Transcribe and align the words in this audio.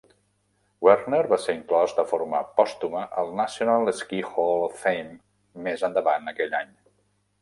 Werner 0.85 1.19
va 1.33 1.37
ser 1.43 1.53
inclòs 1.57 1.93
de 1.99 2.05
forma 2.13 2.41
pòstuma 2.61 3.03
al 3.25 3.29
National 3.41 3.93
Ski 3.99 4.23
Hall 4.31 4.65
of 4.71 4.83
Fame 4.87 5.65
més 5.69 5.85
endavant 5.91 6.33
aquell 6.33 6.57
any. 6.63 6.75